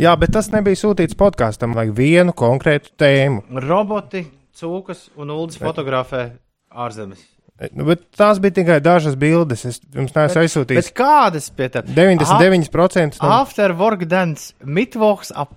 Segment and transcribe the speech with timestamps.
[0.00, 3.42] Jā, bet tas nebija sūtīts podkāstam, vajag vienu konkrētu tēmu.
[3.66, 4.22] Roboti,
[4.56, 6.22] cūkas un ūdens fotografē
[6.72, 7.20] ārzemes.
[7.76, 9.66] Nu, bet tās bija tikai dažas bildes.
[9.68, 10.88] Es jums neesmu Bet aizsūtījis.
[10.96, 11.82] kādas pie tā?
[11.84, 15.52] 99% no After work dance Mittwochs ab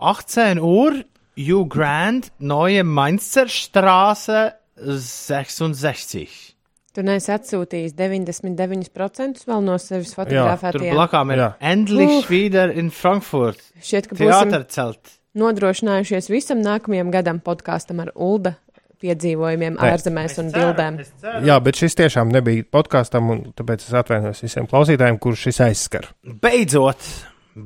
[0.00, 1.02] 18 Uhr,
[1.36, 6.53] you Grand, neue Mainzerstraße 66.
[6.94, 10.94] Tu neesi atsūtījis 99% vēl no sevis Tur fotografētajiem.
[10.94, 11.42] blakām ir.
[11.60, 12.28] Endlich Uf.
[12.30, 13.58] wieder in Frankfurt.
[13.82, 15.16] Šķiet, ka Teātercelt.
[15.34, 18.54] nodrošinājušies visam nākamajam gadam podkāstam ar Ulda
[19.02, 19.90] piedzīvojumiem Nē.
[19.90, 21.00] ārzemēs un bildēm.
[21.44, 26.08] Jā, bet šis tiešām nebija podkāstam, un tāpēc es atvainojos visiem klausītājiem, kurus šis aizskar.
[26.24, 27.02] Beidzot,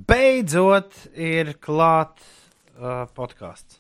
[0.09, 2.17] beidzot ir klāt
[2.81, 3.79] uh, podkāsts.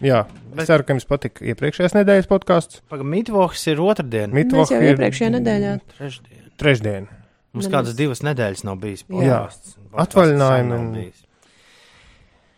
[0.00, 2.80] Jā, Bet- es ceru, ka jums patika iepriekšējās nedēļas podkāsts.
[2.88, 4.30] Pagaidām, Mittwochs ir otrdien.
[4.32, 5.72] Mēs Mitvoh jau ir iepriekšējā nedēļā.
[5.98, 6.44] Trešdien.
[6.56, 7.08] trešdien.
[7.52, 7.74] Mums Nemaz.
[7.74, 9.04] kādas divas nedēļas nav bijis.
[9.08, 9.42] Jā.
[9.44, 9.74] podcasts.
[9.90, 11.24] Podcasts Atvaļinājumi bijis.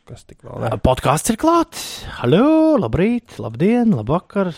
[0.07, 0.61] Kas tik vēl?
[0.61, 0.71] Ne?
[0.83, 1.85] Podkāsts ir klāts.
[2.19, 4.53] Halo, labrīt, labdien, labvakar,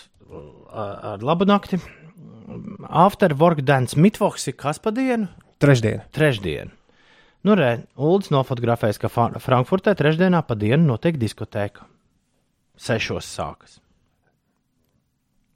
[0.75, 1.79] ar labu nakti.
[2.91, 5.29] After work dance Mittwochs ir kas pa dienu?
[5.62, 6.03] Trešdien.
[6.12, 6.73] Trešdien.
[7.45, 11.84] Nu, re, Ulds nofotografēs, ka Frankfurtē trešdienā pa dienu notiek diskotēka.
[12.80, 13.78] Sešos sākas.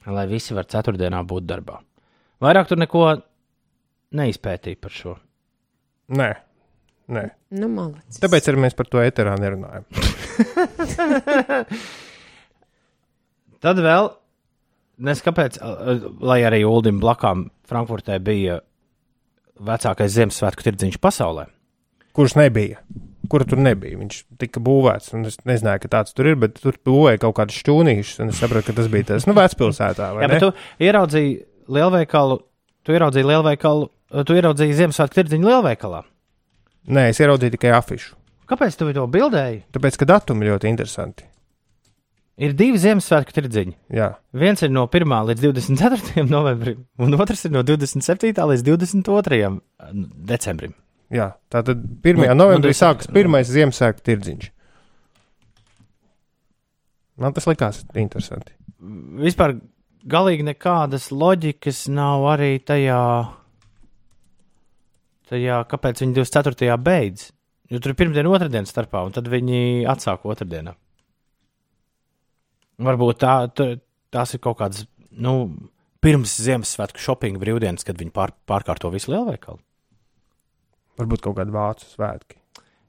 [0.09, 1.77] Lai visi var ceturtdienā būt darbā.
[2.41, 3.03] Vairāk tur neko
[4.17, 5.17] neizpētīja par šo.
[6.17, 6.29] Nē,
[7.13, 7.25] nē.
[7.59, 8.21] Nu, malacis.
[8.23, 9.85] Tāpēc arī mēs par to eterā nerunājam.
[13.65, 14.05] Tad vēl,
[15.05, 15.53] nes kāpēc,
[16.23, 18.61] lai arī Uldim blakām Frankfurtē bija
[19.59, 21.45] vecākais Ziemassvētku tirdziņš pasaulē.
[22.15, 22.79] Kurš nebija?
[23.29, 23.99] Kura tur nebija?
[24.01, 27.61] Viņš tika būvēts, un es nezināju, ka tāds tur ir, bet tur būvēja kaut kādus
[27.63, 30.13] šķūnīšus, un es sapratu, ka tas bija tas, nu, vecpilsētā.
[30.17, 30.31] Jā, ne?
[30.33, 31.35] bet tu ieraudzīji
[31.79, 32.39] lielveikalu,
[32.87, 33.89] tu ieraudzīji lielveikalu,
[34.25, 36.05] tu ieraudzīji Ziemassvētku tirdziņu lielveikalā.
[36.89, 38.15] Nē, es ieraudzīju tikai afišu.
[38.49, 39.67] Kāpēc tu to bildēji?
[39.77, 41.29] Tāpēc, ka datumi ļoti interesanti.
[42.39, 43.75] Ir divi Ziemassvētku tirdziņi.
[43.99, 45.15] Jā, Viens ir no 1.
[45.33, 46.23] līdz 24.
[46.31, 48.31] novembrim, un otrs ir no 27.
[48.31, 49.57] līdz 22.
[50.31, 50.77] decembrim.
[51.15, 51.33] Jā.
[51.53, 52.21] tā tad 1.
[52.21, 54.51] Nu, novembrī nu, sākas pirmais Ziemassvētku tirdziņš.
[57.19, 58.55] Man tas likās interesanti.
[59.19, 59.57] Vispār
[60.09, 63.01] galīgi nekādas loģikas nav arī tajā,
[65.33, 66.77] tajā kāpēc viņi 24.
[66.83, 67.31] beidz.
[67.69, 70.73] Jo tur ir pirmdiena, otrdiena starpā, un tad viņi atsāk otrdienā.
[72.87, 73.67] Varbūt tā, tā,
[74.15, 75.35] tās ir kaut kādas, nu,
[76.01, 79.61] pirms Ziemassvētku shopping brīvdienas, kad viņi pār, pārkārto visu lielveikalu.
[80.99, 82.39] Varbūt kaut kāda vācu svētki.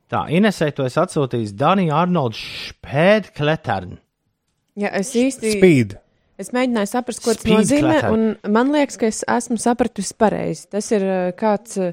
[0.10, 4.00] Tā, Inesē, to es atsūtīju Danija Arnolds Špēdkletern.
[4.80, 5.54] Jā, es īsti.
[5.58, 5.98] Speed.
[6.40, 8.16] Es mēģināju saprast, ko tas Speed nozīmē, clatter.
[8.16, 10.66] un man liekas, ka es esmu sapratusi pareizi.
[10.72, 11.92] Tas ir uh, kāds uh,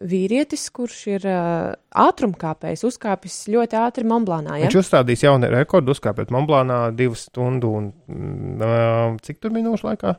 [0.00, 4.56] vīrietis, kurš ir uh, ātrumkāpējs, uzkāpis ļoti ātri Monblānā.
[4.58, 4.70] Ja?
[4.70, 10.16] Viņš uzstādīs jaunu rekordu, uzkāpot Monblānā divu stundu un mm, cik tur minūšu laikā?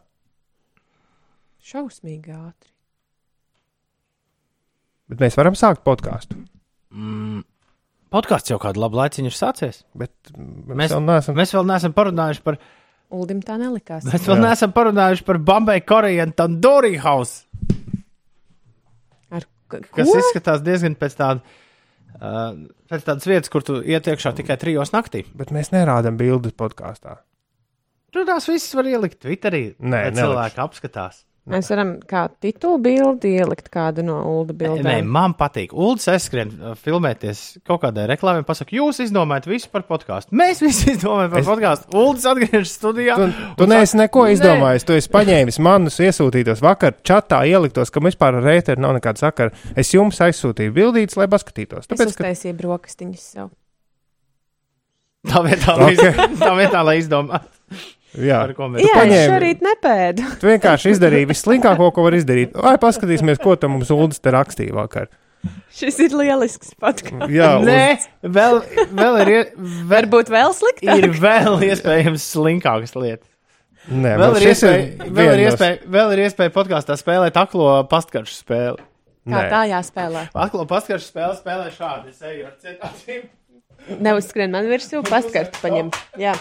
[1.63, 2.72] Šausmīgi ātri.
[5.13, 6.37] Bet mēs varam sākt podkāstu.
[6.93, 7.43] Mm,
[8.13, 9.83] podkāsts jau kādu labu laiciņu ir sācies.
[9.93, 11.37] Bet mēs, Mēs- vēl neesam.
[11.37, 12.57] Mēs vēl neesam parunājuši par,
[13.13, 14.07] Uldim tā nelikās.
[14.09, 14.43] mēs vēl Jā.
[14.47, 17.43] neesam parunājuši par Bombay Korean Tandoori House,
[19.29, 19.77] Ar, ko?
[19.93, 21.41] kas izskatās diezgan pēc tāda.
[22.23, 22.55] Uh,
[22.89, 25.23] pēc tādas vietas, kur tu iet iekšā tikai trijos naktī.
[25.35, 27.17] Bet mēs nerādām bildes podkāstā.
[28.13, 29.75] Tur tās visas var ielikt Twitterī.
[29.81, 31.23] Nē, cilvēki apskatās.
[31.43, 35.07] Mēs varam kā titulu bildi ielikt kādu no Ulda Nē, bildēm.
[35.11, 35.73] man patīk.
[35.75, 38.45] Uldis aizskrien uh, filmēties kaut kādai reklāmai.
[38.47, 40.31] Pasaka, jūs izdomājat visu par podkāstu.
[40.39, 41.49] Mēs visi izdomājam par Es- es...
[41.51, 41.89] podkāstu.
[41.99, 43.17] Uldis atgriežas studijā.
[43.19, 43.27] Tu,
[43.59, 44.87] tu un neesi neko "Nē." izdomājis.
[44.87, 49.51] Tu esi paņēmis manus iesūtītos vakar, čatā ieliktos, ka vispār ar rēteru nav nekāda sakara.
[49.75, 51.89] Es jums aizsūtīju bildītas, lai paskatītos.
[51.89, 53.51] Es Tāpēc, ka uztaisīju brokastiņas sev.
[55.27, 55.91] Tā vietā, Ok.
[55.91, 56.31] okay.
[56.43, 57.51] tā vietā lai izdomātu,
[58.13, 58.39] jā,
[58.83, 60.25] Jā, es šorīt nepēdu.
[60.41, 62.53] tu vienkārši izdarīji visslinkāko, ko var izdarīt.
[62.53, 65.09] Vai paskatīsimies, ko tam mums Uldis te rakstīja vakar.
[65.75, 67.27] Šis ir lielisks podkāsts.
[67.33, 68.61] Jā, Nē, vēl,
[68.95, 69.43] vēl ir, vēl,
[69.91, 71.01] Varbūt vēl sliktāk.
[71.01, 73.27] ir vēl iespējams slinkākas lietas.
[73.91, 78.37] Nē, Vēl ir, iespēja, vēl, viena ir iespēja, vēl ir iespēja podkāstā spēlēt aklo pastkaršu
[78.37, 78.79] spēli.
[79.27, 79.41] Kā Nē.
[79.51, 80.21] tā jāspēlē?
[80.45, 82.13] Aklo pastkaršu spēli spēlē šādi.
[82.13, 83.25] Es eju ar citātiem.
[83.99, 85.91] Neuzskrien man virsū, pastkarti paņem.
[86.21, 86.37] Jā.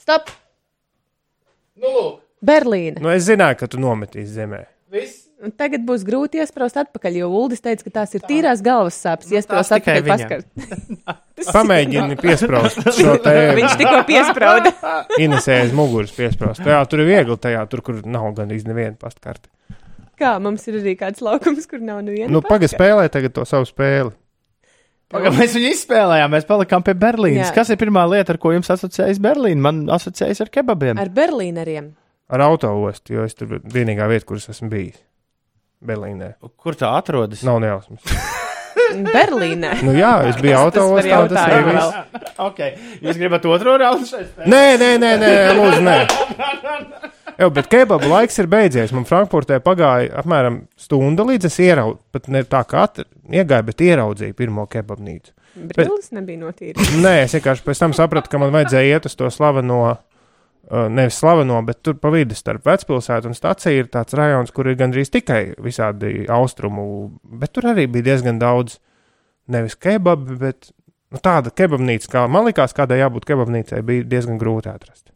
[0.00, 0.32] Stop!
[1.80, 3.00] Nu, lūk, Berlīna.
[3.02, 4.64] Nu, es zināju, ka tu nometīsi zemē.
[4.92, 5.28] viss.
[5.42, 9.26] Un tagad būs grūti iesprāst atpakaļ, jo Uldis teica, ka tās ir tīrās galvas sāpes.
[9.26, 10.46] Nu, Iesprāst atpakaļ paskart.
[11.56, 14.70] Pamēģini piesprāst šo te Viņš tikko piesprāda.
[15.24, 16.62] Inesējas muguras piesprāst.
[16.62, 19.50] Jā, tur ir viegli tajā, tur, kur nav gan īsti neviena pastkarte.
[20.22, 22.30] Kā mums ir arī kāds laukums, kur nav neviena.
[22.30, 24.14] Nu, pagaidi spēlē tagad to savu spēli.
[25.12, 27.50] Pagaid, Mēs viņu izspēlējām, mēs palikām pie Berlīnas.
[27.50, 27.54] Jā.
[27.58, 29.60] Kas ir pirmā lieta, ar ko jums asociējas Berlīna?
[29.66, 31.00] Man asociējas ar kebabiem.
[31.00, 31.90] Ar berlīneriem.
[32.32, 34.96] Ar autoostu, jo es tur vienīgā vieta, kur es esmu bijis.
[35.84, 36.34] Berlīnē.
[36.56, 37.42] Kur tā atrodas?
[37.44, 38.00] Nav nejausmas.
[39.16, 39.74] Berlīnē.
[39.84, 42.36] Nu jā, es biju Kas tas jautājumu viss.
[42.40, 42.76] okay.
[43.04, 44.44] Jūs gribat otro raundu šeit?
[44.48, 45.98] Nē, nē, nē, nē, lūdzu, nē.
[47.38, 48.92] Jā, bet kebabu laiks ir beidzies.
[48.94, 52.86] Man Frankfurtē pagāja apmēram stunda, līdz es ieraudzīju, pat ne tā kā
[53.32, 55.34] iegāju, bet ieraudzīju pirmo kebabnīcu.
[55.72, 56.94] Brilles nebija notīras.
[56.96, 61.18] Nē, es vienkārši pēc tam sapratu, ka man vajadzēja iet uz to slaveno, uh, nevis
[61.20, 65.12] slaveno, bet tur pa vidu starp vecpilsētu un staciju ir tāds rajons, kur ir gandrīz
[65.12, 66.86] tikai visādi austrumu,
[67.42, 68.78] bet tur arī bija diezgan daudz
[69.52, 70.72] nevis kebabi, bet
[71.12, 75.11] nu, tāda kebabnīca, kā man likās, kādai jābūt kebabnīcai, bija diezgan grūti atrast.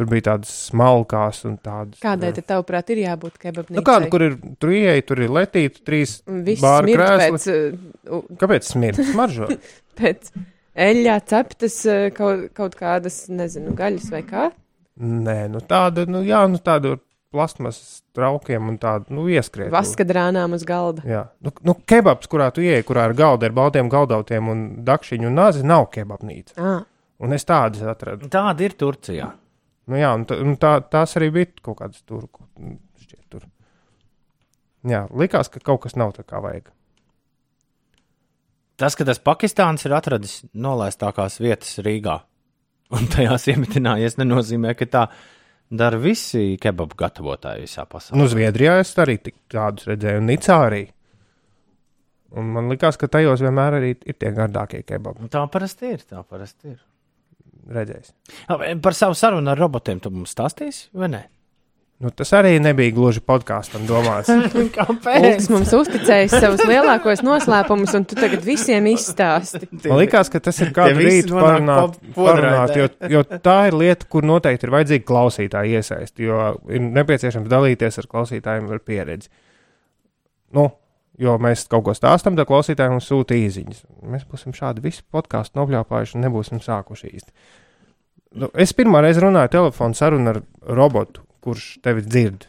[0.00, 1.98] Tur bija tādas smalkās un tādas.
[2.00, 3.76] Kādai tad tavuprāt ir jābūt kebabnīcai?
[3.76, 6.14] Nu, kāda, kur ir tur ieeja, tur ir letīta, trīs.
[6.24, 7.26] Bāra krēsli.
[7.34, 7.44] pēc,
[8.08, 9.02] uh, Kāpēc smird?
[9.10, 9.50] Smaržo.
[10.00, 10.30] pēc
[10.86, 14.46] eļļā ceptas uh, kaut, kaut kādas, nezinu, gaļas vai kā.
[15.04, 16.94] Nē, nu tāda, nu jā, nu tāda
[17.28, 17.82] plasmas
[18.16, 19.68] traukiem un tāda, nu ieskriet.
[19.74, 21.04] Vaska drānām uz galda.
[21.04, 25.28] Jā, nu, nu kebabs, kurā tu ieej, kurā ir galda ar baltiem galdautiem un dakšiņu
[25.28, 26.56] un nāzi, nav kebabnīca.
[26.56, 26.80] Ah,
[27.20, 28.30] Un es tādas atradu.
[28.32, 29.28] Tāda ir Turcijā.
[29.90, 32.46] Nu jā, un, un tā, tās arī bija kaut kādas tur, ko-
[33.02, 33.46] šķiet tur.
[34.88, 36.70] Jā, likās, ka kaut kas nav tā kā vajag.
[38.80, 42.16] Tas, ka tas Pakistāns ir atradis nolaistākās vietas Rīgā
[42.96, 45.02] un tajās iemetinājies, nenozīmē, ka tā
[45.70, 48.18] dara visi kebabu gatavotāji visā pasaulē.
[48.18, 50.84] Nu, Zviedrijā es arī tādus redzēju, un Nicā arī.
[52.40, 55.28] Un man likās, ka tajos vienmēr arī ir tie gardākie kebabi.
[55.34, 56.02] Tā parasti ir.
[56.06, 56.78] Tā parasti ir.
[57.68, 58.14] Redzējis.
[58.82, 61.26] Par savu sarunu ar robotiem tu mums stāstīsi, vai ne?
[62.00, 64.30] Nu, tas arī nebija gluži podkāstam domāts.
[64.32, 69.68] Ulris mums uzticējis savus lielākos noslēpumus, un tu tagad visiem izstāsti.
[69.84, 74.24] Man liekas, ka tas ir kādu rītu parunāt, parunāt jo, jo tā ir lieta, kur
[74.24, 79.28] noteikti ir vajadzīga klausītāja iesaist, jo ir nepieciešams dalīties ar klausītājiem ar pieredzi.
[80.56, 80.70] Nu,
[81.20, 83.82] jo mēs kaut ko stāstam, tad klausītājiem mums sūta īziņas.
[84.10, 87.34] Mēs būsim šādi visi podkāstu nobļāpājuši un nebūsim sākuši īsti.
[88.40, 90.40] Nu, es pirmā reize runāju telefonu sarunu ar
[90.78, 92.46] robotu, kurš tevi dzird.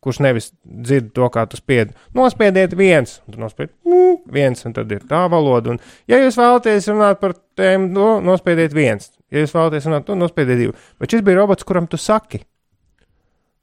[0.00, 1.92] Kurš nevis dzird to, kā tu spied.
[2.16, 3.72] Nospiediet viens, un nospied
[4.36, 5.74] viens, un tad ir tā valoda.
[5.74, 9.12] Un, ja jūs vēlaties runāt par tēmu, no, nospiediet viens.
[9.30, 10.76] Ja jūs vēlaties runāt, to nospiediet divu.
[11.00, 12.42] Bet šis bija robots, kuram tu saki.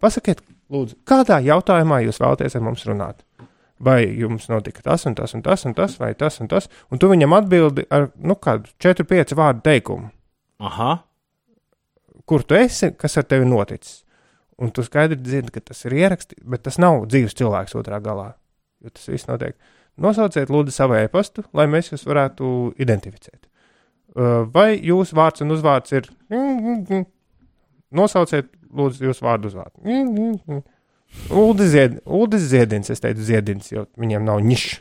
[0.01, 3.25] Pasakiet, lūdzu, kādā jautājumā jūs vēlaties ar mums runāt?
[3.83, 6.65] Vai jums notika tas un tas un tas un tas, vai tas un tas?
[6.89, 10.09] Un tu viņam atbildi ar, nu, kādu 4-5 vārdu teikumu
[10.65, 11.03] Aha.
[12.25, 14.01] kur tu esi, kas ar tevi noticis.
[14.57, 18.31] Un tu skaidri dzirdi, ka tas ir ierakstīts, bet tas nav dzīves cilvēks otrā galā.
[18.81, 19.53] Jo tas viss notiek.
[20.01, 23.45] Nosauciet, lūdzu, savu e-pastu, lai mēs jūs varētu identificēt.
[24.17, 26.09] Uh, Vai jūsu vārds un uzvārds ir.
[27.93, 29.81] Nosauciet, lūdzu, jūsu vārdu uzvārdu.
[31.33, 34.79] Uldis Zied, Uldis Ziedins, es teicu Ziedins, jo viņiem nav nišs.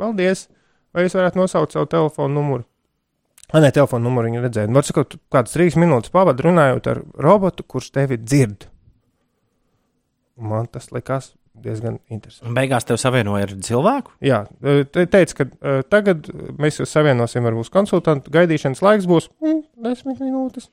[0.00, 0.48] Paldies!
[0.94, 2.66] Vai jūs varētu nosaukt savu telefonu numuru?
[3.50, 4.70] Ah, nē, telefona numuru viņa redzēja.
[4.74, 8.68] Var sakot, kādas trīs minūtes pavadīt runājot ar robotu, kurš tevi dzird.
[10.40, 12.48] Man tas likās diezgan interesanti.
[12.48, 14.14] Un beigās tev savienoja ar cilvēku?
[14.24, 14.40] Jā,
[14.90, 16.26] te teica, ka uh, tagad
[16.58, 18.32] mēs jūs savienosim ar mūsu konsultantu.
[18.34, 20.70] Gaidīšanas laiks būs mm, desmit minūtes.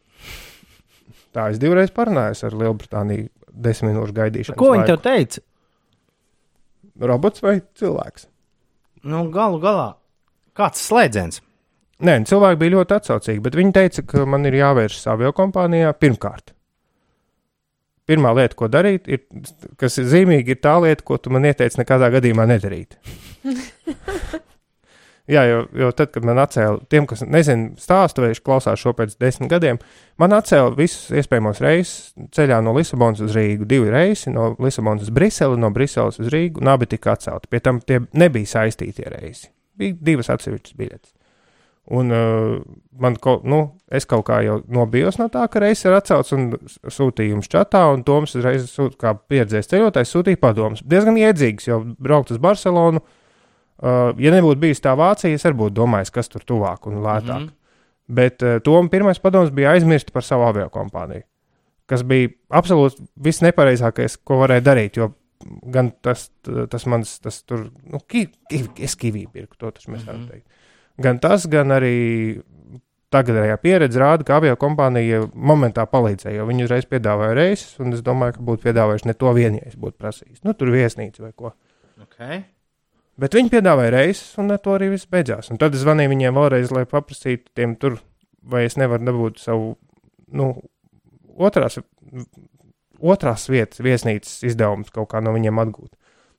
[1.36, 3.30] Tā es divreiz parunāju ar Lielbritāniju.
[3.52, 4.58] Desmit minūšu gaidīšanas.
[4.60, 5.42] Ko viņi tev teica?
[7.12, 8.28] Robots vai cilvēks?
[9.12, 9.88] Nu, galu galā,
[10.56, 11.42] kāds slēdziens?
[12.02, 16.56] Nē, cilvēki bija ļoti atsaucīgi, bet viņi teica, ka man ir jāvēršas avio kompānijā pirmkārt.
[18.10, 19.22] Pirmā lieta, ko darīt, ir,
[19.80, 22.98] kas ir zīmīgi, ir tā lieta, ko tu man ieteici nekādā gadījumā nedarīt.
[25.32, 29.14] Jā, jo, jo tad, kad man atcēla, tiem, kas nezina stāstu, vai klausās šo pēc
[29.22, 29.78] desmit gadiem,
[30.20, 33.68] man atcēla visus iespējamos reisus ceļā no Lisabonas uz Rīgu.
[33.70, 37.48] Divi reisi no Lisabonas uz Briseli, no Briseles uz Rīgu, un abi tika atcelti.
[37.52, 39.48] Pie tam tie nebija saistītie reisi.
[39.80, 41.14] Bija divas atsevišķas biļetes.
[41.96, 42.60] Un uh,
[43.02, 43.62] man, ko, nu,
[43.92, 46.52] es kaut kā jau nobijos no tā, ka reizes ir atcelts un
[46.84, 50.84] sūtīju jums čatā, un Toms uzreiz sūt, kā pieredzējis ceļotājs sūtīja padomus.
[50.84, 53.18] Diezgan iedzīgs, jo braukt uz Barcelonu, uh,
[53.82, 57.40] ja nebūtu bijis tā Vācija, es arī būtu domājis, kas tur tuvāk un lētāk.
[57.40, 57.58] Mm -hmm.
[58.12, 61.24] Bet uh, Tom pirmais padoms bija aizmirst par savu avio kompāniju,
[61.86, 65.14] kas bija absolūti viss nepareizākais, ko varēja darīt, jo
[65.74, 66.30] gan tas,
[66.70, 70.48] tas mans, tas tur, nu, ki, ki, es kivī pirku, to taču mēs varam teikt.
[71.02, 72.42] Gan tas, gan arī
[73.12, 78.04] tagadējā pieredze rāda, ka avio kompānija momentā palīdzēja, jo viņi uzreiz piedāvāja reisus, un es
[78.06, 80.44] domāju, ka būtu piedāvājuši ne to vien, ja es būtu prasījis.
[80.48, 81.54] Nu, tur viesnīca vai ko.
[82.06, 82.44] Okay.
[83.20, 85.52] Bet viņi piedāvāja reizes, un ar to arī viss beidzās.
[85.52, 88.00] Un tad es zvanīju viņiem vēlreiz, lai paprasītu tiem tur,
[88.42, 89.74] vai es nevaru dabūt savu,
[90.32, 90.48] nu,
[91.36, 91.78] otrās,
[93.02, 95.92] otrās vietas viesnīcas izdevumus kaut kā no viņiem atgūt.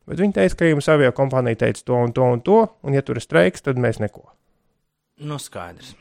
[0.08, 3.04] Bet viņi teica, ka jums avio kompānija teica to un to un to, un ja
[3.06, 4.24] tur ir streiks, tad mēs neko.
[5.22, 5.92] Nu, skaidrs.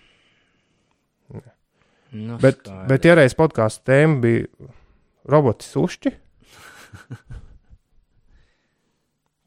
[2.12, 2.88] Nu, Bet, skaidrs.
[2.90, 4.72] bet ja reiz podkāstu tēma bija
[5.32, 6.12] roboti sušķi,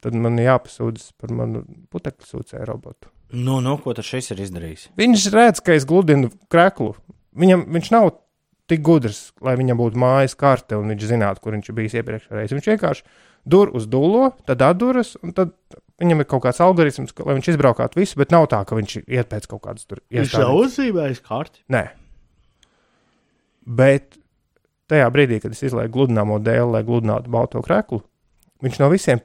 [0.04, 3.10] tad man jāpasūdzas par manu putekļu sūcēju robotu.
[3.34, 4.90] Nu, nu, ko tad šis ir izdarījis?
[5.00, 6.92] Viņš redz, ka es gludinu kreklu.
[7.34, 8.12] Viņam, viņš nav
[8.70, 12.56] tik gudrs, lai viņam būtu mājas karte un viņš zinātu, kur viņš bijis iepriekšējā reizē.
[12.56, 13.04] Viņš vienkārši
[13.50, 15.52] dur uz dūlo, tad atduras, un tad
[16.00, 18.96] viņam ir kaut kāds algoritms, ka, lai viņš izbraukātu visu, bet nav tā, ka viņš
[19.02, 20.38] iet pēc kaut kādas tur iestādes.
[20.64, 21.64] uzzīmējis karti.
[21.74, 21.84] Nē.
[23.64, 24.18] Bet
[24.90, 28.02] tajā brīdī, kad es izlaižu gludināmo dēlu, lai gludinātu balto kreklu,
[28.64, 29.20] viņš no visiem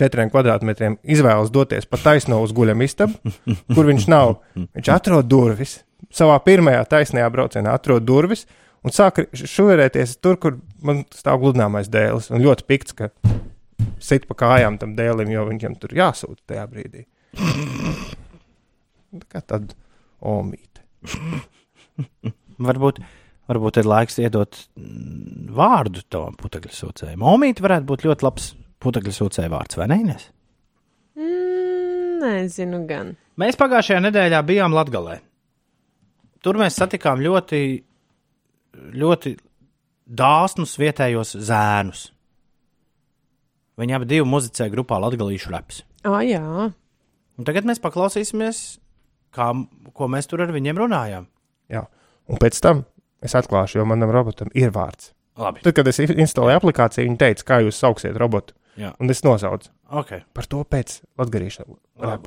[0.00, 3.12] 54 kvadrātmetriem izvēlas doties pa taisno uz guļam istabu,
[3.74, 4.38] kur viņš nav.
[4.56, 5.80] Viņš atrod durvis.
[6.14, 8.46] Savā pirmajā taisnajā braucienā atrod durvis
[8.86, 12.30] un sāk šuverēties tur, kur man stāv gludināmais dēls.
[12.32, 13.10] Un ļoti pikts, ka
[14.00, 17.06] sit pa kājām tam dēlim, jo viņam tur jāsūta tajā brīdī.
[19.20, 19.74] Tā kā tad
[20.20, 20.84] omīte.
[22.60, 22.98] Varbūt,
[23.48, 27.22] varbūt ir laiks iedot mm, vārdu tam putekļu sūcējiem.
[27.24, 28.50] Omīte varētu būt ļoti labs
[28.82, 29.98] putekļu sūcēju vārds, vai ne?
[30.04, 30.28] Ines?
[31.18, 33.14] Mm, nezinu gan.
[33.40, 35.20] Mēs pagājušajā nedēļā bijām Latvijā.
[36.40, 37.60] Tur mēs satikām ļoti,
[38.96, 39.34] ļoti
[40.20, 42.08] dāsnus vietējos zēnus.
[43.80, 45.82] Viņi abi divi muzicēja grupā Latvijas reps.
[46.04, 46.70] Ah, jā.
[47.40, 48.58] Un tagad mēs paklausīsimies,
[49.36, 49.52] kā,
[49.96, 51.28] ko mēs tur ar viņiem runājām.
[51.72, 51.86] Jā.
[52.30, 52.84] Un pēc tam
[53.24, 55.14] es atklāšu, jo manam robotam ir vārds.
[55.40, 55.62] Labi.
[55.64, 58.56] Tad, kad es instalēju aplikāciju, viņi teica, kā jūs sauksiet robotu.
[58.78, 58.94] Jā.
[59.00, 60.22] Un es nosaucu Okay.
[60.32, 61.00] par to pēc.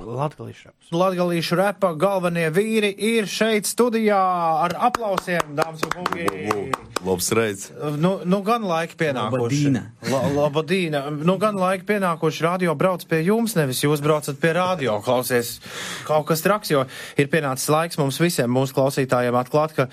[0.06, 0.92] Latvijas reps.
[0.92, 4.20] Latvijas repa galvenie vīri ir šeit studijā
[4.66, 6.28] ar aplausiem, dāmas un kungi.
[7.04, 7.72] Labs reids.
[8.00, 9.72] Nu, nu gan laika pienākuši.
[10.36, 11.02] Labadīna.
[11.08, 11.14] La.
[11.16, 12.44] Nu, gan laika pienākuši.
[12.46, 15.00] Radio brauc pie jums, nevis jūs braucat pie radio.
[15.04, 15.56] Klausies,
[16.08, 16.86] kaut kas traks, jo
[17.20, 19.88] ir pienācis laiks mums visiem, mūsu klausītājiem, atklāt, ka,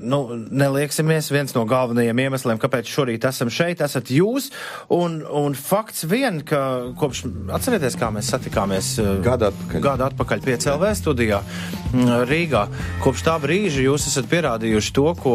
[0.00, 4.50] nu, nelieksimies viens no galvenajiem iemesliem, kāpēc šorīt esam šeit, esat jūs.
[4.94, 6.62] Un, un fakts vien, ka
[7.08, 7.24] kopš,
[7.56, 9.80] atcerieties, kā mēs satikāmies eh, Gadu atpakaļ.
[9.84, 12.66] gadu atpakaļ pie CLV studijā mm, Rīgā.
[13.04, 15.34] Kopš tā brīža jūs esat pierādījuši to, ko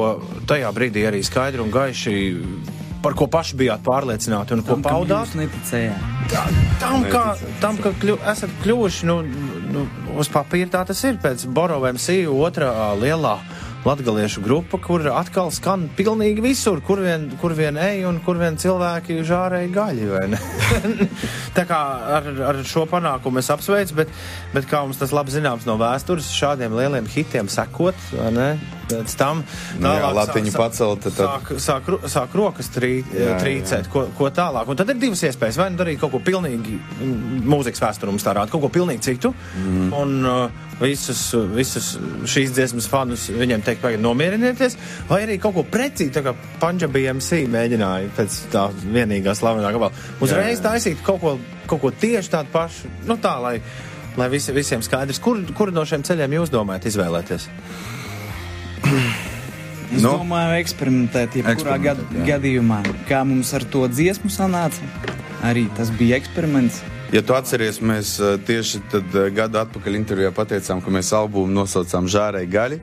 [0.50, 2.15] tajā brīdī arī skaidri un gaiši.
[3.03, 5.34] Par ko paši bijāt pārliecināti un ko Tam, paudāt?
[5.36, 6.30] Neticējāt.
[6.80, 7.24] Tam, kā,
[7.60, 9.18] tam, ka kļu, esat kļuvuši nu,
[9.74, 9.84] nu,
[10.15, 11.18] uz papīra, tā tas ir.
[11.20, 13.36] Pēc Boroviem Sīju otrā lielā
[13.85, 18.55] latgaliešu grupa, kur atkal skan pilnīgi visur, kur vien, kur vien ej un kur vien
[18.59, 19.19] cilvēki
[20.13, 20.39] vai ne?
[21.57, 21.79] tā kā
[22.19, 24.13] ar, ar šo panākumu es apsveicu, bet,
[24.53, 27.95] bet kā mums tas labi zināms no vēstures, šādiem lieliem hitiem sekot,
[28.33, 28.53] ne?
[28.83, 29.41] Pēc tam
[29.79, 34.27] Nu jā, latiņu sāk- pacelta, tad- Sāk, sāk, sāk rokas trī, Jā, trīcēt, ko, ko
[34.29, 34.67] tālāk.
[34.67, 35.57] Un tad ir divas iespējas.
[35.57, 36.75] Vai nu darīt kaut ko pilnīgi,
[37.47, 39.31] mūzikas vēsturē mums tā rāda, kaut ko pilnīgi citu.
[39.57, 39.87] Mm.
[39.97, 40.49] Un uh,
[40.82, 41.22] visus,
[41.53, 41.94] visus
[42.30, 44.77] šīs dziesmas fanus viņiem teikt, pagaidi, nomierinieties.
[45.10, 49.94] Vai arī kaut ko precīzi, tā kā Punjabi MC mēģināja pēc tā vienīgā slavenā gabala.
[50.24, 51.36] Uzreiz taisīt kaut ko,
[51.70, 53.56] kaut ko tieši tādu pašu, nu tā, lai,
[54.20, 57.50] lai visi, visiem skaidrs, kur, kur no šiem ceļiem jūs domājat izvēlēties.
[59.94, 60.15] Es Nu?
[60.18, 62.24] domāju, eksperimentēt, jebkurā gad, jā.
[62.32, 62.80] gadījumā.
[63.06, 64.82] Kā mums ar to dziesmu sanāca,
[65.46, 66.82] arī tas bija eksperiments.
[67.13, 68.15] Ja tu atceries, mēs
[68.48, 72.79] tieši tad gadu atpakaļ intervijā pateicām, ka mēs albumu nosaucām Žārai Gaļi.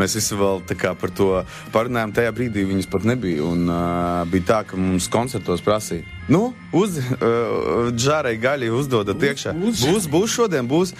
[0.00, 1.26] Mēs visi vēl kā par to
[1.74, 2.14] parunājām.
[2.16, 3.44] Tajā brīdī viņas pat nebija.
[3.44, 9.52] Un uh, bija tā, ka mums koncertos prasīja, nu, uz uh, Žārai Gaļi uzdodat iekšā.
[9.60, 10.96] Būs, būs šodien, būs.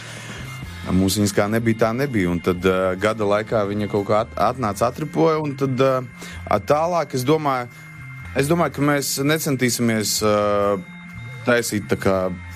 [0.93, 2.37] Mums viņas kā nebija, tā nebija.
[2.37, 5.41] Un tad uh, gada laikā viņa kaut kā at, atnāca, atripoja.
[5.41, 6.29] Un tad uh,
[6.69, 7.73] tālāk es domāju,
[8.37, 10.91] es domāju, ka mēs necentīsimies uh,
[11.47, 11.95] taisīt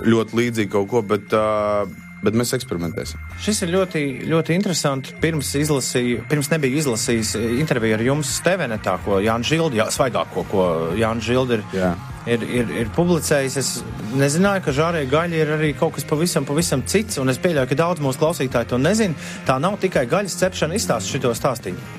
[0.04, 1.88] ļoti līdzīgi kaut ko, bet, uh,
[2.24, 3.20] bet mēs eksperimentēsim.
[3.44, 5.14] Šis ir ļoti, ļoti interesants.
[5.22, 10.66] Pirms, izlasīju, pirms nebija izlasījis interviju ar jums Stevenetā, ko Jānis Žildi, jā, svaigāko, ko
[10.98, 11.92] Jānis Žildi ir, Jā.
[12.26, 13.58] ir, ir, ir publicējis.
[13.62, 13.72] Es
[14.18, 17.82] nezināju, ka žārē gaļa ir arī kaut kas pavisam, pavisam cits, un es pieļauju, ka
[17.84, 19.28] daudz mūsu klausītāji to nezina.
[19.46, 21.96] Tā nav tikai gaļas cepšana, izstāst šo stāstījumu.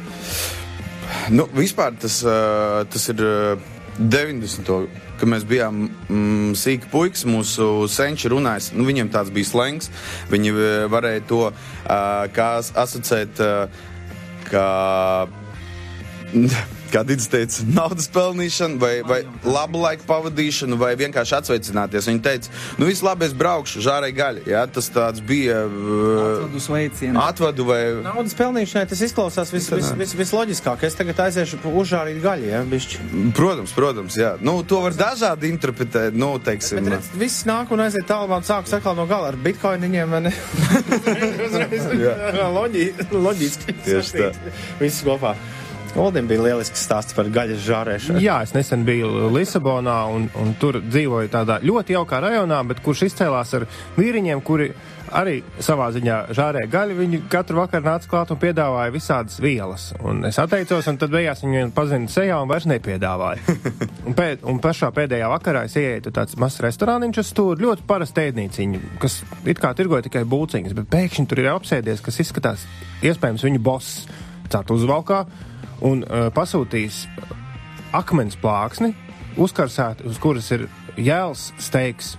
[1.34, 2.22] Nu, vispār tas,
[2.89, 3.22] tas ir
[3.99, 4.87] 90.
[5.19, 8.71] kad mēs bijām mm, sīki puikas, mūsu senči runāja.
[8.71, 9.91] Nu, viņiem tāds bija slēgts.
[10.31, 12.41] Viņi uh, varēja to uh,
[12.79, 13.43] asociēt.
[13.43, 13.87] Uh,
[14.49, 14.67] kā
[16.93, 22.08] kā Digis teica, naudas pelnīšanu, vai, vai labu laiku pavadīšanu, vai vienkārši atsveicināties.
[22.10, 22.48] Viņa teica,
[22.81, 24.41] nu viss labi, es braukšu, žārai gaļa.
[24.50, 25.58] Jā, tas tāds bija.
[25.67, 25.69] Uh,
[26.39, 27.17] Atvadu sveicienu.
[27.24, 27.81] atvadu vai.
[28.05, 30.77] Naudas pelnīšanai tas izklausās vis, vis, vis, visloģiskāk.
[30.88, 32.96] Es tagad aiziešu uzžārīt gaļu, ja bišķi.
[33.38, 34.31] Protams, protams, jā.
[34.41, 36.12] Nu, to var dažādi interpretēt.
[36.17, 40.08] Nu, teiksim, Bet redz, viss nāk un aiziet tālāk, sākas atkal no gala ar bitkoiniņiem.
[40.15, 40.34] vai ne?
[42.60, 43.69] Loģi, loģiski.
[43.86, 44.27] Tieši tā.
[44.81, 45.36] Viss kopā.
[45.98, 48.22] Oldim bija lielisks stāsts par gaļas žārēšanu.
[48.22, 53.08] Jā, es nesen biju Lisabonā un, un tur dzīvoju tādā ļoti jaukā rajonā, bet kurš
[53.10, 53.65] izcēlās ar
[53.98, 54.69] vīriņiem, kuri
[55.15, 56.98] arī savā ziņā žārē gaļu.
[57.00, 59.89] Viņi katru vakaru nāca klāt un piedāvāja visādas vielas.
[60.05, 63.58] Un es atteicos, un tad beigās viņi man pazina sejā un vairs nepiedāvāja.
[64.08, 68.25] un, pēd, un pašā pēdējā vakarā es ienāku tāds mazs restorāniņš uz stūra, ļoti parasta
[68.29, 72.65] ēdnīciņa, kas it kā tirgoja tikai būciņas, bet pēkšņi tur ir apsēdies, kas izskatās
[73.05, 74.03] iespējams viņu boss
[74.50, 75.24] cēt uzvalkā
[75.86, 77.03] un uh, pasūtījis
[77.95, 78.93] akmens plāksni,
[79.39, 80.67] uzkarsēt, uz kuras ir
[81.00, 82.15] jēls steiks.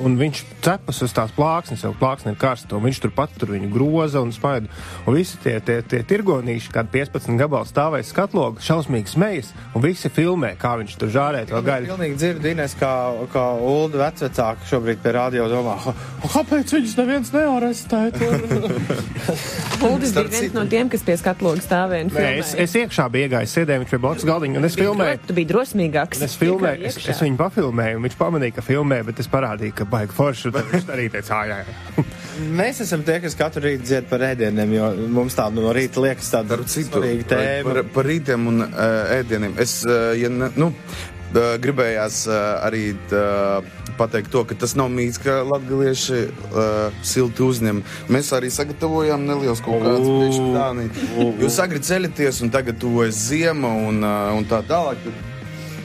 [0.00, 3.52] Un viņš cepas uz tās plāksnes, jau plāksne ir karsta, un viņš tur pat tur
[3.52, 4.70] viņu groza un spaidu.
[5.04, 10.08] Un visi tie, tie, tie tirgonīši, kādi 15 gabali stāvēs skatlogu, šausmīgi smejas, un visi
[10.08, 11.90] filmē, kā viņš tur žārē to gaļu.
[11.92, 12.92] Pilnīgi dzirdu, Inês, kā,
[13.34, 15.76] kā Ulu vecvecāka šobrīd pie radio domā,
[16.24, 18.02] "O, kāpēc viņus neviens nearestē?
[19.82, 22.08] Uldis bija viens no tiem, kas pie skatlogas stāvēja.
[22.14, 25.20] Nē, es, es iekšā biju iegājis, sēdēju viņš pie blakus galdiņa, un es filmēju.
[25.26, 26.22] Tu biji drosmīgāks.
[26.22, 29.88] Es filmēju, es, es viņu pafilmēju, un viņš pamanīja, ka filmē, bet es parādīju, ka
[29.92, 30.52] baigi forši.
[30.54, 32.06] tad Viņš arī teica, ah, jā, jā.
[32.62, 36.32] Mēs esam tie, kas katru rītu dzied par ēdieniem, jo mums tā no rīta liekas
[36.32, 37.68] tāda svarīga par, tēma.
[37.68, 39.58] par, par rītiem un uh, ēdieniem.
[39.62, 44.88] Es, uh, ja ne, nu, uh, gribējās uh, arī uh, pateikt to, ka tas nav
[44.92, 47.82] mīts, ka latgalieši uh, silti uzņem.
[48.12, 51.02] Mēs arī sagatavojām neliels kaut kāds priekšstāvniņš.
[51.44, 55.04] Jūs agri ceļaties un tagad tuvojas ziema un, uh, un tā tālāk.
[55.04, 55.31] Tad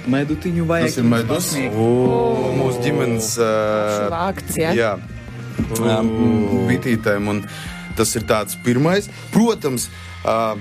[0.08, 0.90] Medutiņu vajag.
[0.90, 1.50] Tas ir medus.
[2.58, 4.72] Mūsu ģimenes uh, Vākts, jā.
[4.78, 4.94] jā,
[5.82, 6.12] um,
[6.70, 7.28] bitītēm.
[7.34, 7.44] Un
[7.98, 9.10] tas ir tāds pirmais.
[9.34, 9.90] Protams,
[10.24, 10.56] uh,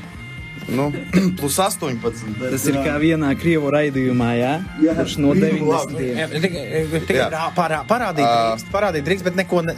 [0.68, 0.88] nu,
[1.38, 2.36] plus 18.
[2.40, 4.52] Tas ir kā vienā krievu raidījumā, jā?
[4.82, 4.94] Jā.
[4.98, 7.06] Kurš no Vienu 90.
[7.06, 9.62] Tikai rā- parā- parādīt, drīkst, parādīt drīkst, bet neko.
[9.66, 9.74] Ne...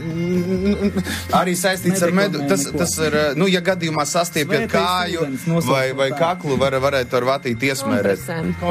[1.38, 2.42] Arī saistīts ar medu.
[2.48, 5.26] Tas, tas ir, uh, nu, ja gadījumā Svētais kāju
[5.68, 8.24] vai, vai kaklu, var, varētu ar vatīt iesmērēt.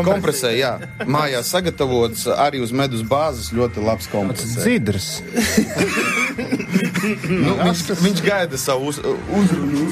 [0.07, 0.73] Kompresē, jā.
[1.05, 4.65] Mājās sagatavots arī uz medus bāzes ļoti labs kompresē.
[4.65, 5.11] Zidrs.
[7.27, 8.99] Nu, viņš, viņš gaida savu uz,
[9.37, 9.87] uzrunu.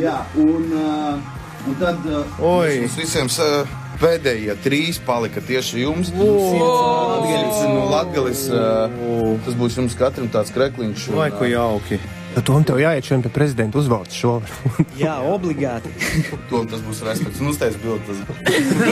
[0.00, 2.80] Jā, un, uh, un tad uh, Oi.
[2.84, 6.12] mums visiem uh, pēdējie trīs palika tieši jums.
[6.16, 11.10] Latgalis, no Latgalis, uh, tas būs jums katram tāds krekliņš.
[11.16, 12.00] Vai ko uh, jauki.
[12.30, 14.84] Bet to tev jāiet šodien pie prezidenta uzvaldes šovakar.
[15.02, 15.90] Jā, obligāti.
[16.50, 17.40] To tas būs respekts.
[17.42, 18.14] Nu, uztais bildi.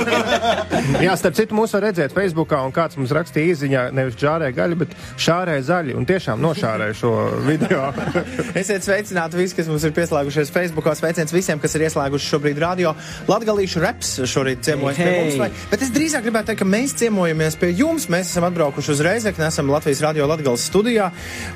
[1.06, 4.80] Jā, starp citu, mūs var redzēt Facebookā, un kāds mums rakstīja īziņā, nevis žārē gaļu,
[4.82, 7.12] bet šārē zaļi, un tiešām nošārē šo
[7.46, 7.92] video.
[8.60, 10.90] Esiet sveicināti visi, kas mums ir pieslēgušies Facebook.
[10.98, 12.94] Sveiciens visiem, kas ir ieslēguši šobrīd radio.
[13.30, 15.22] Latgalīšu reps šorīt ciemojas pie Hei.
[15.22, 15.38] mums.
[15.38, 18.08] Vai, bet es drīzāk gribētu teikt, ka mēs ciemojamies pie jums.
[18.10, 21.10] Mēs esam atbraukuši uz Reizekni, esam Latvijas radio Latgales studijā.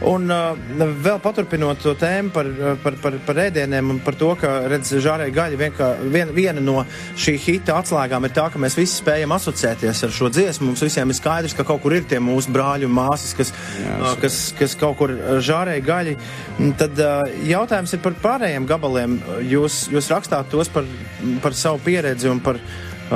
[0.07, 0.53] Un uh,
[1.03, 2.49] vēl paturpinot to tēmu par,
[2.83, 4.51] par, par, par ēdieniem un par to, ka,
[4.83, 6.83] žārē gaļa vienkā, vien, viena no
[7.19, 10.71] šī hita atslēgām ir tā, ka mēs visi spējam asociēties ar šo dziesmu.
[10.71, 14.13] Mums visiem ir skaidrs, ka kaut kur ir tie mūsu brāļi un māsas, kas, uh,
[14.23, 16.17] kas, kas kaut kur žārē gaļi.
[16.81, 19.19] Tad uh, jautājums ir par pārējiem gabaliem.
[19.49, 20.89] Jūs, jūs rakstāt tos par,
[21.45, 22.61] par savu pieredzi un par,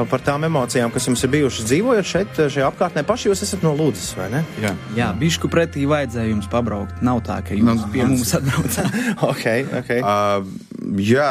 [0.05, 3.05] par tām emocijām, kas jums ir bijušas dzīvojot šeit, šajā apkārtnē.
[3.07, 4.43] Paši jūs esat no Lūdzes, vai ne?
[4.61, 4.73] Jā.
[4.99, 7.01] Jā, bišku pretī vajadzēja jums pabraukt.
[7.07, 8.99] Nav tā, ka jūs Nu, pie mums atbraucāt.
[9.31, 9.47] ok,
[9.81, 9.95] ok.
[10.01, 11.31] Uh, jā,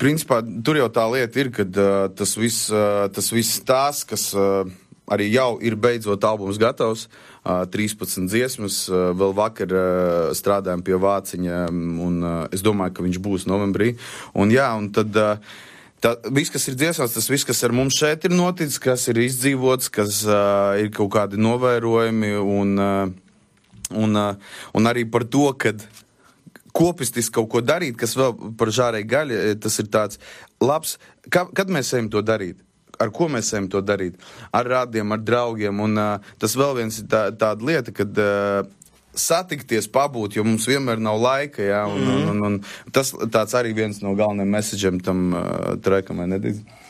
[0.00, 4.30] principā tur jau tā lieta ir, ka uh, tas viss uh, tas viss tās, kas
[4.38, 4.64] uh,
[5.12, 7.08] arī jau ir beidzot albums gatavs.
[7.44, 11.60] Uh, 13 dziesmas, uh, vēl vakar uh, strādājām pie vāciņa,
[12.00, 13.92] un uh, es domāju, ka viņš būs novembrī.
[14.32, 15.36] Un, jā, un tad, uh,
[16.04, 19.22] Tā, viss, kas ir dziesmās, tas viss, kas ar mums šeit ir noticis, kas ir
[19.24, 25.46] izdzīvots, kas uh, ir kaut kādi novērojumi, un, uh, un, uh, un arī par to,
[25.56, 25.72] ka
[26.76, 30.20] kopistiski kaut ko darīt, kas vēl par žārēju gaļu, tas ir tāds
[30.60, 30.98] labs.
[31.32, 32.60] Kā, kad mēs ejam to darīt?
[33.00, 34.20] Ar ko mēs ejam to darīt?
[34.52, 35.80] Ar rādiem, ar draugiem.
[35.86, 38.68] Un uh, tas vēl viens ir tā, tāda lieta, kad uh,
[39.18, 41.62] satikties, pabūt, jo mums vienmēr nav laika.
[41.64, 42.30] Jā, un, mm.
[42.30, 46.80] un, un, un tas tāds arī viens no galvenajiem messageiem tam uh, trekam, vai nedrīkst?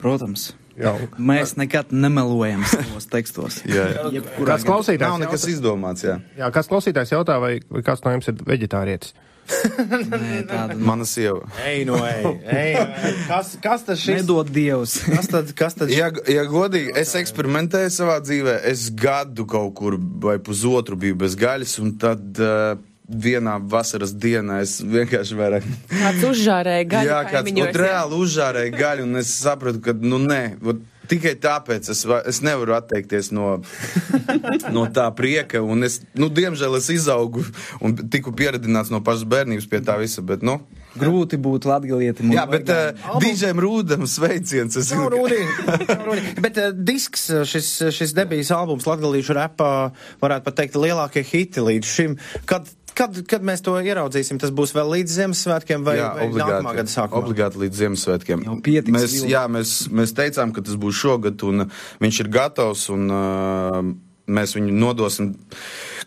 [0.00, 0.50] Protams.
[0.80, 0.94] Jā.
[1.20, 3.58] Mēs nekad nemelojam savos tekstos.
[3.68, 4.22] Jā, jā.
[4.38, 6.14] Kāds klausītājs, Nav nekas izdomāts, jā.
[6.38, 9.12] jā, kāds klausītājs jautā, vai, vai kāds no jums ir veģetārietis?
[9.50, 10.84] Nē, tāda nav.
[10.86, 11.46] Mana sieva.
[11.66, 13.14] Ej, no ej, ej, no ej.
[13.28, 14.20] Kas, kas tas šis?
[14.20, 14.98] Nedod Dievs.
[15.08, 15.90] Kas tad, kas tad?
[15.94, 21.34] Ja, ja godīgi, es eksperimentēju savā dzīvē, es gadu kaut kur vai pusotru biju bez
[21.40, 22.78] gaļas, un tad uh,
[23.10, 25.66] vienā vasaras dienā es vienkārši vairāk.
[25.90, 30.84] Kāds uzžārēja gaļu Jā, kāds reāli uzžārēja gaļu, un es sapratu, ka, nu, nē, ot,
[31.08, 33.60] tikai tāpēc es, es nevaru atteikties no,
[34.74, 37.44] no tā prieka, un es, nu, diemžēl es izaugu
[37.80, 40.60] un tiku pieradināts no pašas bērnības pie tā visa, bet, nu.
[40.98, 42.32] Grūti būt latgalietim.
[42.32, 43.20] un Jā, bet uh, vegānam.
[43.22, 44.74] DJam Rūdam sveiciens.
[44.80, 45.66] Es rūdīgi.
[45.86, 46.32] Nav rūdīgi.
[46.42, 49.70] Bet uh, disks, uh, šis, šis debijas albums Latgalīšu repā,
[50.22, 52.18] varētu pat teikt, lielākie hiti līdz šim.
[52.50, 52.66] Kad,
[53.00, 56.60] kad, kad mēs to ieraudzīsim, tas būs vēl līdz Ziemassvētkiem vai, Jā, vai nākamā gada
[56.68, 57.22] obligāti, sākumā?
[57.24, 58.44] obligāti līdz Ziemassvētkiem.
[58.92, 59.32] Mēs, vilni.
[59.32, 63.80] jā, mēs, mēs teicām, ka tas būs šogad, un uh, viņš ir gatavs, un uh,
[64.30, 65.32] mēs viņu nodosim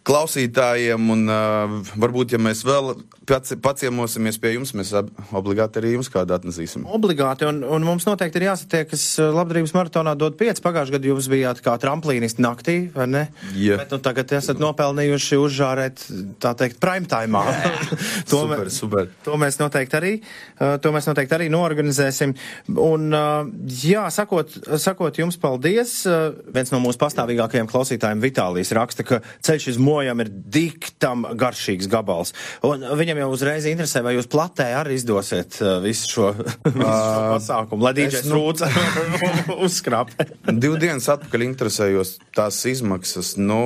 [0.08, 2.92] klausītājiem, un uh, varbūt, ja mēs vēl
[3.28, 6.84] pats, paciemosimies pie jums, mēs ab, obligāti arī jums kādu atnesīsim.
[6.92, 10.60] Obligāti, un, un mums noteikti ir jāsatiekas uh, labdarības maratonā dot 5.
[10.66, 13.24] Pagājušajā gadā jūs bijāt kā tramplīnisti naktī, vai ne?
[13.56, 13.80] Jā.
[13.80, 16.04] Bet nu, tagad esat nopelnījuši uzžārēt,
[16.44, 17.40] tā teikt, prime time.
[18.30, 19.10] to, Super, super.
[19.24, 22.36] To mēs noteikti arī, uh, to mēs noteikti arī noorganizēsim.
[22.76, 23.48] Un, uh,
[23.88, 24.52] jā, sakot,
[24.84, 30.26] sakot jums paldies, uh, viens no mūsu pastāvīgākajiem klausītājiem Vitālijas raksta, ka ceļš uz mojām
[30.26, 32.34] ir diktam garšīgs gabals.
[32.68, 36.30] Un viņam jau uzreiz interesē, vai jūs platē arī izdosiet uh, visu šo,
[36.66, 38.70] visu šo pasākumu, lai DJs nu- rūca
[39.68, 40.28] uzskrāpē.
[40.64, 43.36] Divu dienas atpakaļ interesējos tās izmaksas.
[43.40, 43.62] Nu,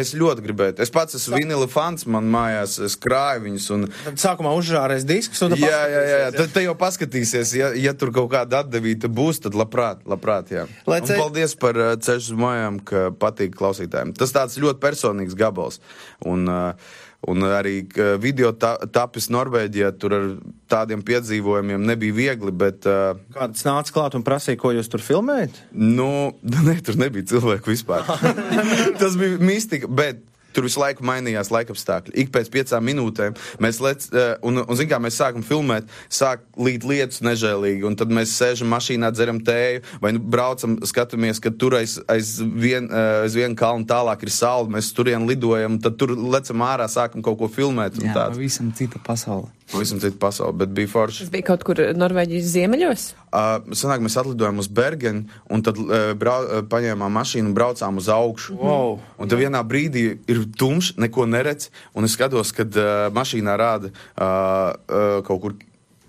[0.00, 0.82] es ļoti gribētu.
[0.84, 3.68] Es pats esmu vinila fans, man mājās es krāju viņus.
[3.76, 6.30] Un, Tad sākumā uzžārēs diskus, un tad Jā, jā, jā, jā.
[6.38, 10.66] Tad te jau paskatīsies, ja, ja tur kaut kāda atdevīta būs, tad labprāt, labprāt jā.
[10.90, 14.14] Lai Un ceļ- paldies par uh, ceļu uz mājām, ka patīk klausītājiem.
[14.18, 15.80] Tas tāds ļoti personīgs gabals.
[16.24, 16.94] Un, uh,
[17.30, 17.76] un arī
[18.20, 20.28] video ta tapis Norvēģijā, tur ar
[20.70, 25.62] tādiem piedzīvojumiem nebija viegli, bet, uh, Kāds nāca klāt un prasīja, ko jūs tur filmējat?
[25.72, 26.10] nu,
[26.68, 28.06] ne, tur nebija cilvēku vispār.
[29.00, 30.22] Tas bija mistika, bet
[30.54, 32.14] tur visu laiku mainījās laikapstākļi.
[32.24, 36.44] Ik pēc piecām minūtēm mēs, lec, eh, un, un zin, kā, mēs sākam filmēt, sāk
[36.60, 41.52] līt lietus nežēlīgi, un tad mēs sēžam mašīnā, dzeram tēju, vai nu, braucam, skatāmies, ka
[41.52, 45.98] tur aiz, aiz, vien, eh, aiz vienu kalnu tālāk ir saule, mēs turien lidojam, tad
[46.00, 47.98] tur lecam ārā, sākam kaut ko filmēt.
[48.00, 49.50] un Jā, pavisam cita pasaule.
[49.72, 51.24] Pavisam cita pasaule, bet bija forši.
[51.24, 53.06] Tas bija kaut kur Norvēģijas ziemeļos.
[53.34, 57.98] Uh, sanāk, mēs atlidojām uz Bergenu, un tad uh, brau, uh, paņēmām mašīnu un braucām
[57.98, 58.54] uz augšu.
[58.60, 59.00] Wow.
[59.18, 63.90] Un tad vienā brīdī ir tumšs, neko neredz, un es skatos, kad uh, mašīnā rāda
[63.90, 65.56] uh, uh, kaut kur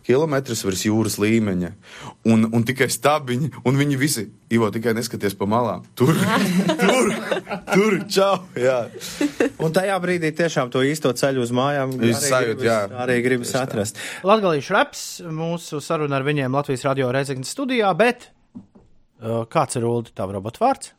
[0.05, 1.71] kilometrus virs jūras līmeņa.
[2.29, 5.85] Un, un tikai stabiņi, un viņi visi, Ivo, tikai neskaties pa malām.
[5.97, 6.13] Tur,
[6.83, 7.07] tur,
[7.71, 8.35] tur, čau!
[8.59, 8.83] Jā.
[9.57, 12.77] Un tajā brīdī tiešām to īsto ceļu uz mājām sajūt, gribas, jā.
[13.05, 14.01] arī gribas atrast.
[14.27, 20.13] Latgalīšu reps, mūsu saruna ar viņiem Latvijas radio Reizeknas studijā, bet uh, kāds ir Uldi
[20.13, 20.93] tava robota vārds?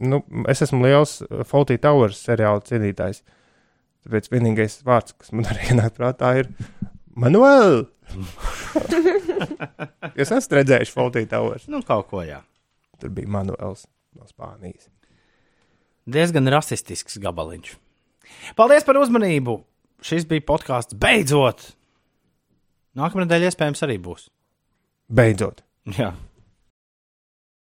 [0.00, 3.20] Nu, es esmu liels Fawlty Towers seriāla cienītājs.
[4.00, 6.48] Tāpēc vienīgais vārds, kas man arī ienāk prātā, ir
[7.18, 7.84] Manuel!
[10.18, 11.66] Jūs esat redzējuši Fawlty Towers?
[11.70, 12.40] Nu, kaut ko jā.
[13.00, 14.88] Tur bija Manuels no Spānijas.
[16.10, 17.74] Diezgan rasistisks gabaliņš.
[18.58, 19.60] Paldies par uzmanību!
[20.06, 21.72] Šis bija podkāsts beidzot!
[22.98, 24.28] Nākamā nedēļa iespējams arī būs.
[25.10, 25.62] Beidzot!
[25.98, 26.14] Jā.